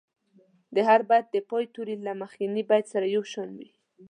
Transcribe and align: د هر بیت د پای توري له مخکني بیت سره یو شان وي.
د 0.75 0.77
هر 0.87 0.99
بیت 1.09 1.25
د 1.31 1.35
پای 1.49 1.65
توري 1.73 1.95
له 2.07 2.13
مخکني 2.21 2.63
بیت 2.69 2.85
سره 2.93 3.05
یو 3.15 3.23
شان 3.31 3.49
وي. 3.57 3.69